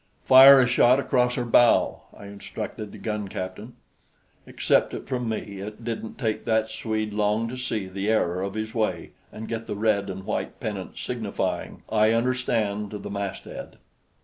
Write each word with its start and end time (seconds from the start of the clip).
"Fire 0.23 0.59
a 0.59 0.65
shot 0.65 0.99
across 0.99 1.35
her 1.35 1.45
bow," 1.45 2.01
I 2.17 2.25
instructed 2.25 2.91
the 2.91 2.97
gun 2.97 3.27
captain. 3.27 3.75
Accept 4.47 4.95
it 4.95 5.07
from 5.07 5.29
me, 5.29 5.59
it 5.59 5.83
didn't 5.83 6.17
take 6.17 6.43
that 6.45 6.71
Swede 6.71 7.13
long 7.13 7.47
to 7.49 7.55
see 7.55 7.85
the 7.85 8.09
error 8.09 8.41
of 8.41 8.55
his 8.55 8.73
way 8.73 9.11
and 9.31 9.47
get 9.47 9.67
the 9.67 9.75
red 9.75 10.09
and 10.09 10.25
white 10.25 10.59
pennant 10.59 10.97
signifying 10.97 11.83
"I 11.87 12.13
understand" 12.13 12.89
to 12.89 12.97
the 12.97 13.11
masthead. 13.11 13.77